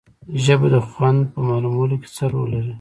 [0.43, 2.69] ژبه د خوند په معلومولو کې څه رول لري